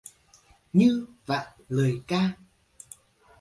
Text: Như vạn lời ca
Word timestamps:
Như 0.73 1.05
vạn 1.25 1.47
lời 1.69 2.01
ca 2.07 2.33